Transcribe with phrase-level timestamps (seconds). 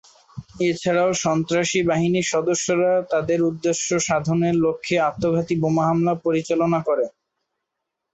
[0.63, 7.05] এছাড়াও, সন্ত্রাসী বাহিনীর সদস্যরা তাদের উদ্দেশ্য সাধনের লক্ষ্যে আত্মঘাতী বোমা হামলা পরিচালনা করে।